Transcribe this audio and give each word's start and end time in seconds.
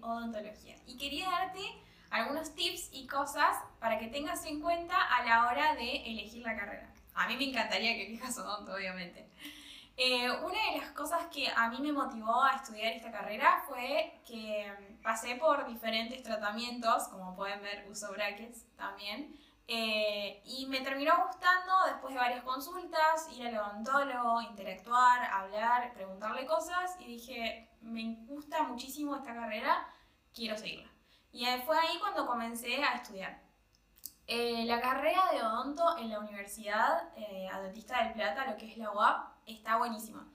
odontología. 0.00 0.76
Y 0.86 0.96
quería 0.96 1.30
darte 1.30 1.60
algunos 2.10 2.54
tips 2.54 2.88
y 2.92 3.06
cosas 3.06 3.56
para 3.80 3.98
que 3.98 4.06
tengas 4.08 4.44
en 4.44 4.60
cuenta 4.60 4.96
a 4.96 5.24
la 5.24 5.46
hora 5.46 5.74
de 5.74 5.96
elegir 6.10 6.42
la 6.42 6.56
carrera. 6.56 6.92
A 7.14 7.26
mí 7.28 7.36
me 7.36 7.50
encantaría 7.50 7.94
que 7.94 8.06
elijas 8.06 8.38
odonto, 8.38 8.72
obviamente. 8.72 9.28
Eh, 9.96 10.30
una 10.30 10.72
de 10.72 10.78
las 10.78 10.90
cosas 10.92 11.26
que 11.26 11.48
a 11.48 11.68
mí 11.68 11.78
me 11.80 11.92
motivó 11.92 12.40
a 12.40 12.52
estudiar 12.54 12.92
esta 12.92 13.10
carrera 13.10 13.64
fue 13.66 14.20
que 14.24 14.72
pasé 15.02 15.34
por 15.34 15.66
diferentes 15.66 16.22
tratamientos, 16.22 17.08
como 17.08 17.34
pueden 17.34 17.60
ver 17.62 17.84
uso 17.90 18.12
brackets 18.12 18.64
también, 18.76 19.36
eh, 19.70 20.40
y 20.46 20.64
me 20.66 20.80
terminó 20.80 21.12
gustando 21.26 21.74
después 21.84 22.14
de 22.14 22.20
varias 22.20 22.42
consultas, 22.42 23.28
ir 23.36 23.48
al 23.48 23.58
odontólogo, 23.58 24.40
interactuar, 24.40 25.22
hablar, 25.30 25.92
preguntarle 25.92 26.46
cosas 26.46 26.96
y 26.98 27.04
dije, 27.04 27.68
me 27.82 28.16
gusta 28.26 28.62
muchísimo 28.62 29.14
esta 29.14 29.34
carrera, 29.34 29.86
quiero 30.32 30.56
seguirla. 30.56 30.90
Y 31.32 31.44
fue 31.66 31.78
ahí 31.78 31.98
cuando 32.00 32.26
comencé 32.26 32.82
a 32.82 32.94
estudiar. 32.94 33.42
Eh, 34.26 34.64
la 34.64 34.80
carrera 34.80 35.20
de 35.32 35.42
odonto 35.42 35.98
en 35.98 36.08
la 36.08 36.20
Universidad 36.20 37.10
eh, 37.16 37.50
del 37.62 38.14
Plata, 38.14 38.50
lo 38.50 38.56
que 38.56 38.72
es 38.72 38.78
la 38.78 38.90
UAP, 38.90 39.32
está 39.44 39.76
buenísima. 39.76 40.26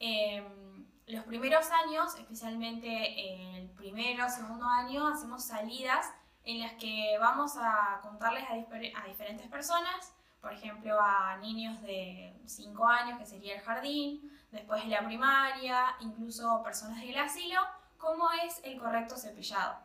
Em, 0.00 0.84
los 1.06 1.24
primeros 1.26 1.70
años, 1.70 2.16
especialmente 2.16 3.56
el 3.56 3.70
primero, 3.70 4.28
segundo 4.28 4.66
año, 4.66 5.06
hacemos 5.06 5.44
salidas 5.44 6.12
en 6.50 6.60
las 6.60 6.72
que 6.74 7.16
vamos 7.18 7.56
a 7.56 8.00
contarles 8.02 8.44
a, 8.44 8.54
a 8.54 9.06
diferentes 9.06 9.46
personas, 9.48 10.12
por 10.40 10.52
ejemplo 10.52 10.98
a 11.00 11.36
niños 11.36 11.80
de 11.82 12.34
5 12.46 12.86
años, 12.86 13.18
que 13.18 13.26
sería 13.26 13.54
el 13.54 13.60
jardín, 13.60 14.32
después 14.50 14.86
la 14.86 15.04
primaria, 15.04 15.96
incluso 16.00 16.62
personas 16.62 17.00
del 17.00 17.16
asilo, 17.18 17.60
cómo 17.98 18.28
es 18.44 18.60
el 18.64 18.80
correcto 18.80 19.16
cepillado, 19.16 19.78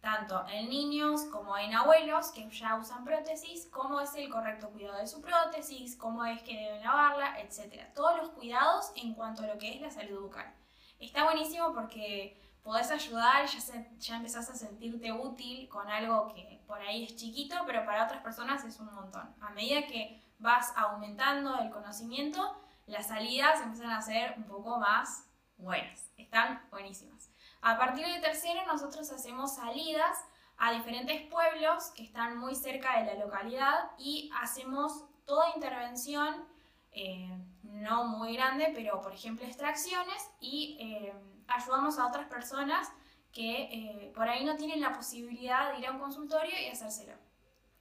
tanto 0.00 0.44
en 0.48 0.68
niños 0.68 1.24
como 1.24 1.56
en 1.56 1.74
abuelos 1.74 2.32
que 2.32 2.48
ya 2.50 2.76
usan 2.76 3.04
prótesis, 3.04 3.68
cómo 3.72 4.00
es 4.00 4.14
el 4.14 4.28
correcto 4.28 4.70
cuidado 4.70 4.98
de 4.98 5.06
su 5.06 5.22
prótesis, 5.22 5.96
cómo 5.96 6.24
es 6.24 6.42
que 6.42 6.56
deben 6.56 6.82
lavarla, 6.82 7.40
etc. 7.40 7.94
Todos 7.94 8.16
los 8.18 8.30
cuidados 8.30 8.92
en 8.96 9.14
cuanto 9.14 9.42
a 9.42 9.46
lo 9.46 9.58
que 9.58 9.74
es 9.74 9.80
la 9.80 9.90
salud 9.90 10.22
bucal. 10.22 10.52
Está 10.98 11.24
buenísimo 11.24 11.72
porque 11.72 12.38
podés 12.62 12.90
ayudar, 12.90 13.46
ya, 13.46 13.58
ya 13.98 14.16
empezás 14.16 14.50
a 14.50 14.54
sentirte 14.54 15.12
útil 15.12 15.68
con 15.68 15.88
algo 15.88 16.28
que 16.34 16.62
por 16.66 16.80
ahí 16.80 17.04
es 17.04 17.16
chiquito, 17.16 17.56
pero 17.66 17.84
para 17.84 18.04
otras 18.04 18.22
personas 18.22 18.64
es 18.64 18.78
un 18.80 18.94
montón. 18.94 19.34
A 19.40 19.50
medida 19.50 19.86
que 19.86 20.22
vas 20.38 20.72
aumentando 20.76 21.58
el 21.58 21.70
conocimiento, 21.70 22.56
las 22.86 23.08
salidas 23.08 23.60
empiezan 23.60 23.90
a 23.90 24.02
ser 24.02 24.34
un 24.36 24.44
poco 24.44 24.78
más 24.78 25.26
buenas. 25.56 26.10
Están 26.16 26.66
buenísimas. 26.70 27.30
A 27.60 27.78
partir 27.78 28.06
de 28.06 28.20
tercero 28.20 28.64
nosotros 28.66 29.10
hacemos 29.12 29.54
salidas 29.56 30.16
a 30.56 30.72
diferentes 30.72 31.22
pueblos 31.30 31.90
que 31.94 32.04
están 32.04 32.38
muy 32.38 32.54
cerca 32.54 32.98
de 32.98 33.06
la 33.06 33.24
localidad 33.24 33.90
y 33.98 34.30
hacemos 34.40 35.04
toda 35.24 35.54
intervención, 35.54 36.44
eh, 36.92 37.30
no 37.62 38.04
muy 38.04 38.34
grande, 38.34 38.72
pero 38.74 39.00
por 39.00 39.12
ejemplo 39.12 39.46
extracciones 39.46 40.30
y... 40.40 40.76
Eh, 40.80 41.12
ayudamos 41.52 41.98
a 41.98 42.06
otras 42.06 42.28
personas 42.28 42.92
que 43.32 43.62
eh, 43.62 44.12
por 44.14 44.28
ahí 44.28 44.44
no 44.44 44.54
tienen 44.54 44.80
la 44.80 44.92
posibilidad 44.92 45.72
de 45.72 45.80
ir 45.80 45.86
a 45.88 45.90
un 45.90 45.98
consultorio 45.98 46.52
y 46.56 46.68
hacérselo. 46.68 47.12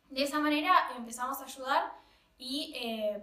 De 0.09 0.23
esa 0.23 0.39
manera 0.39 0.73
empezamos 0.97 1.39
a 1.39 1.43
ayudar 1.43 1.93
y 2.39 2.73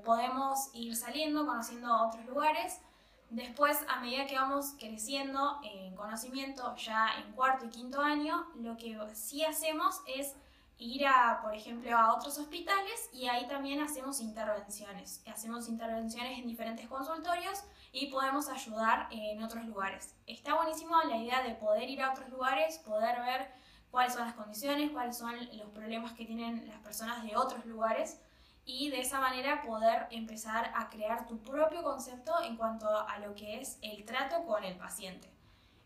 podemos 0.04 0.70
ir 0.72 0.94
saliendo, 0.94 1.44
conociendo 1.44 1.92
otros 2.00 2.24
lugares. 2.26 2.80
Después, 3.28 3.84
a 3.88 3.98
medida 3.98 4.24
que 4.26 4.36
vamos 4.36 4.76
creciendo 4.78 5.58
en 5.64 5.96
conocimiento, 5.96 6.76
ya 6.76 7.08
en 7.18 7.32
cuarto 7.32 7.64
y 7.64 7.70
quinto 7.70 8.00
año, 8.00 8.46
lo 8.54 8.76
que 8.76 8.96
sí 9.14 9.44
hacemos 9.44 10.00
es 10.06 10.36
ir 10.78 11.06
a, 11.06 11.40
por 11.42 11.54
ejemplo, 11.54 11.96
a 11.96 12.14
otros 12.14 12.38
hospitales 12.38 13.08
y 13.12 13.28
ahí 13.28 13.46
también 13.48 13.80
hacemos 13.80 14.20
intervenciones. 14.20 15.22
Hacemos 15.26 15.68
intervenciones 15.68 16.38
en 16.38 16.46
diferentes 16.46 16.86
consultorios 16.88 17.64
y 17.92 18.06
podemos 18.08 18.48
ayudar 18.48 19.08
en 19.10 19.42
otros 19.42 19.64
lugares. 19.64 20.14
Está 20.26 20.54
buenísimo 20.54 21.00
la 21.04 21.16
idea 21.16 21.42
de 21.42 21.54
poder 21.54 21.88
ir 21.88 22.02
a 22.02 22.12
otros 22.12 22.28
lugares, 22.28 22.78
poder 22.78 23.20
ver 23.20 23.50
cuáles 23.90 24.12
son 24.12 24.26
las 24.26 24.34
condiciones, 24.34 24.90
cuáles 24.90 25.16
son 25.16 25.34
los 25.56 25.70
problemas 25.70 26.12
que 26.12 26.26
tienen 26.26 26.68
las 26.68 26.78
personas 26.80 27.22
de 27.22 27.36
otros 27.36 27.64
lugares 27.64 28.20
y 28.66 28.90
de 28.90 29.00
esa 29.00 29.20
manera 29.20 29.62
poder 29.62 30.08
empezar 30.10 30.72
a 30.74 30.90
crear 30.90 31.26
tu 31.26 31.38
propio 31.38 31.82
concepto 31.82 32.32
en 32.42 32.56
cuanto 32.56 32.88
a 32.88 33.18
lo 33.20 33.34
que 33.34 33.60
es 33.60 33.78
el 33.80 34.04
trato 34.04 34.44
con 34.44 34.64
el 34.64 34.76
paciente. 34.76 35.32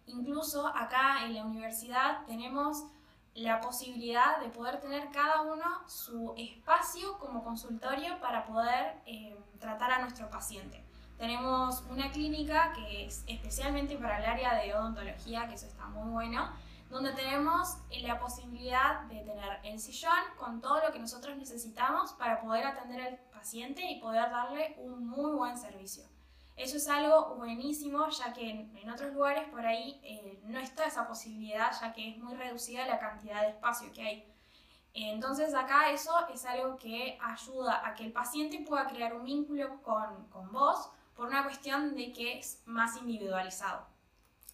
Incluso 0.07 0.67
acá 0.67 1.25
en 1.25 1.35
la 1.35 1.45
universidad 1.45 2.25
tenemos 2.27 2.87
la 3.35 3.61
posibilidad 3.61 4.41
de 4.41 4.49
poder 4.49 4.81
tener 4.81 5.11
cada 5.11 5.43
uno 5.43 5.65
su 5.87 6.35
espacio 6.37 7.19
como 7.19 7.45
consultorio 7.45 8.19
para 8.21 8.45
poder 8.45 8.97
eh, 9.07 9.37
tratar 9.59 9.93
a 9.93 10.01
nuestro 10.01 10.29
paciente. 10.29 10.85
Tenemos 11.17 11.83
una 11.91 12.11
clínica 12.11 12.73
que 12.73 13.07
es 13.07 13.25
especialmente 13.27 13.97
para 13.97 14.19
el 14.19 14.25
área 14.25 14.55
de 14.55 14.75
odontología, 14.75 15.47
que 15.49 15.55
eso 15.55 15.67
está 15.67 15.87
muy 15.87 16.11
bueno, 16.11 16.51
donde 16.89 17.13
tenemos 17.13 17.77
la 18.03 18.19
posibilidad 18.19 19.03
de 19.03 19.21
tener 19.21 19.61
el 19.63 19.79
sillón 19.79 20.19
con 20.37 20.61
todo 20.61 20.81
lo 20.85 20.93
que 20.93 20.99
nosotros 20.99 21.37
necesitamos 21.37 22.13
para 22.15 22.41
poder 22.41 22.67
atender 22.67 23.01
al 23.01 23.19
paciente 23.33 23.83
y 23.85 24.01
poder 24.01 24.31
darle 24.31 24.75
un 24.79 25.07
muy 25.07 25.37
buen 25.37 25.57
servicio. 25.57 26.05
Eso 26.57 26.77
es 26.77 26.89
algo 26.89 27.37
buenísimo, 27.37 28.09
ya 28.11 28.33
que 28.33 28.51
en, 28.51 28.91
otros 28.91 29.15
lugares 29.15 29.49
por 29.49 29.65
ahí 29.65 30.01
eh, 30.03 30.20
esa 30.91 31.07
posibilidad, 31.07 31.73
ya 31.81 31.93
que 31.93 32.11
es 32.11 32.19
muy 32.19 32.35
reducida 32.35 32.87
la 32.87 32.99
cantidad 32.99 33.43
de 33.43 33.49
espacio 33.49 33.91
que 33.93 34.03
hay. 34.03 34.35
Entonces 34.93 35.55
acá 35.55 35.91
eso 35.91 36.13
es 36.29 36.45
algo 36.45 36.77
que 36.77 37.19
ayuda 37.23 37.87
a 37.87 37.95
que 37.95 38.05
el 38.05 38.13
paciente 38.13 38.65
pueda 38.67 38.87
crear 38.87 39.15
un 39.15 39.25
vínculo 39.25 39.81
con, 39.83 40.27
con 40.29 40.51
vos 40.53 40.91
por 41.15 41.29
una 41.29 41.45
cuestión 41.45 41.95
de 41.95 42.13
que 42.13 42.39
es 42.39 42.63
más 42.67 42.97
individualizado. 42.97 43.87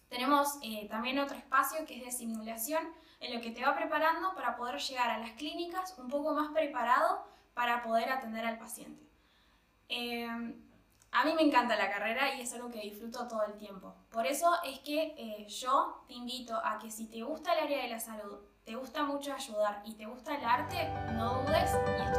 Tenemos 0.08 0.58
eh, 0.62 0.86
también 0.88 1.18
otro 1.18 1.36
espacio 1.36 1.84
que 1.86 1.98
es 1.98 2.04
de 2.04 2.12
simulación, 2.12 2.86
en 3.20 3.34
lo 3.34 3.40
que 3.40 3.50
te 3.50 3.64
va 3.64 3.74
preparando 3.74 4.34
para 4.34 4.56
poder 4.56 4.78
llegar 4.78 5.10
a 5.10 5.18
las 5.18 5.32
clínicas 5.32 5.94
un 5.98 6.08
poco 6.08 6.34
más 6.34 6.48
preparado 6.52 7.26
para 7.54 7.82
poder 7.82 8.10
atender 8.10 8.44
al 8.44 8.58
paciente. 8.58 9.02
Eh, 9.88 10.28
a 11.16 11.24
mí 11.24 11.32
me 11.34 11.42
encanta 11.42 11.76
la 11.76 11.90
carrera 11.90 12.34
y 12.34 12.42
es 12.42 12.52
algo 12.52 12.70
que 12.70 12.80
disfruto 12.80 13.26
todo 13.26 13.42
el 13.44 13.56
tiempo. 13.56 13.94
Por 14.10 14.26
eso 14.26 14.50
es 14.64 14.80
que 14.80 15.14
eh, 15.16 15.46
yo 15.48 16.04
te 16.06 16.12
invito 16.12 16.54
a 16.54 16.78
que 16.78 16.90
si 16.90 17.06
te 17.06 17.22
gusta 17.22 17.54
el 17.54 17.60
área 17.60 17.82
de 17.82 17.88
la 17.88 17.98
salud, 17.98 18.38
te 18.64 18.74
gusta 18.74 19.02
mucho 19.04 19.32
ayudar 19.32 19.80
y 19.86 19.94
te 19.94 20.04
gusta 20.04 20.36
el 20.36 20.44
arte, 20.44 20.88
no 21.14 21.42
dudes 21.42 21.70
y 21.74 22.15